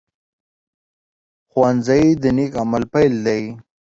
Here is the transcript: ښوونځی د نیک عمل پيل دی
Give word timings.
ښوونځی 1.51 2.03
د 2.21 2.23
نیک 2.37 2.51
عمل 2.61 2.83
پيل 2.93 3.13
دی 3.25 3.41